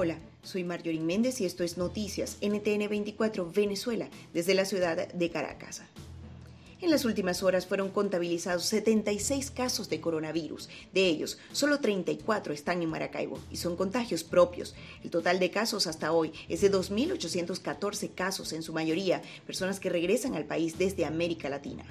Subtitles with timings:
[0.00, 5.30] Hola, soy Marjorie Méndez y esto es Noticias NTN 24 Venezuela desde la ciudad de
[5.30, 5.82] Caracas.
[6.80, 10.68] En las últimas horas fueron contabilizados 76 casos de coronavirus.
[10.94, 14.76] De ellos, solo 34 están en Maracaibo y son contagios propios.
[15.02, 19.90] El total de casos hasta hoy es de 2.814 casos, en su mayoría personas que
[19.90, 21.84] regresan al país desde América Latina.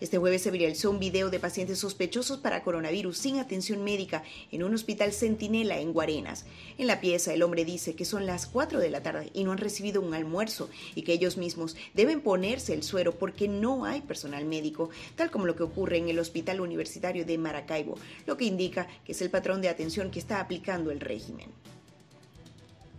[0.00, 4.62] Este jueves se viralizó un video de pacientes sospechosos para coronavirus sin atención médica en
[4.62, 6.46] un hospital Centinela en Guarenas.
[6.78, 9.52] En la pieza, el hombre dice que son las 4 de la tarde y no
[9.52, 14.00] han recibido un almuerzo y que ellos mismos deben ponerse el suero porque no hay
[14.00, 18.46] personal médico, tal como lo que ocurre en el Hospital Universitario de Maracaibo, lo que
[18.46, 21.50] indica que es el patrón de atención que está aplicando el régimen.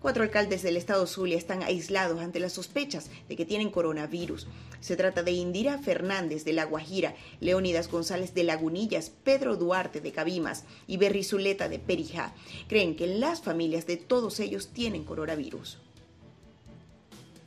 [0.02, 4.48] Cuatro alcaldes del estado Zulia están aislados ante las sospechas de que tienen coronavirus.
[4.80, 10.12] Se trata de Indira Fernández de La Guajira, Leónidas González de Lagunillas, Pedro Duarte de
[10.12, 12.34] Cabimas y Berry Zuleta de Perijá.
[12.68, 15.78] Creen que las familias de todos ellos tienen coronavirus.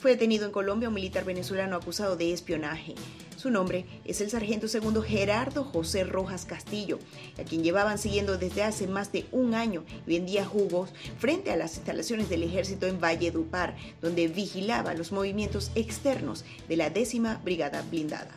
[0.04, 2.94] Fue detenido en Colombia un militar venezolano acusado de espionaje.
[3.38, 6.98] Su nombre es el sargento segundo Gerardo José Rojas Castillo,
[7.38, 11.56] a quien llevaban siguiendo desde hace más de un año y vendía jugos frente a
[11.56, 17.82] las instalaciones del ejército en Valledupar, donde vigilaba los movimientos externos de la décima brigada
[17.90, 18.34] blindada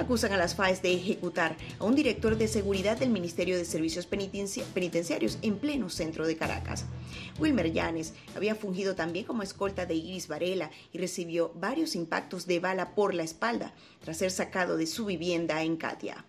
[0.00, 4.06] acusan a las FAES de ejecutar a un director de seguridad del Ministerio de Servicios
[4.06, 6.86] Penitenciarios en pleno centro de Caracas.
[7.38, 12.60] Wilmer Llanes había fungido también como escolta de Iris Varela y recibió varios impactos de
[12.60, 16.24] bala por la espalda tras ser sacado de su vivienda en Katia.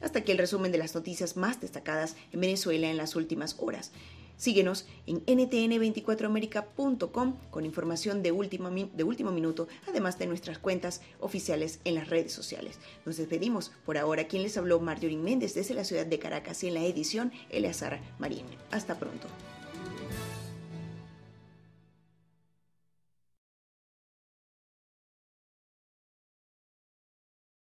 [0.00, 3.90] Hasta aquí el resumen de las noticias más destacadas en Venezuela en las últimas horas.
[4.36, 11.78] Síguenos en ntn24america.com con información de último, de último minuto, además de nuestras cuentas oficiales
[11.84, 12.80] en las redes sociales.
[13.04, 13.70] Nos despedimos.
[13.84, 16.84] Por ahora, quien les habló, Marjorie Méndez desde la ciudad de Caracas y en la
[16.84, 18.44] edición, Eleazar Marín.
[18.70, 19.28] Hasta pronto.